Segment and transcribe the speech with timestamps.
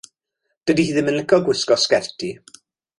[0.71, 2.35] Dydi hi ddim yn licio gwisgo sgerti.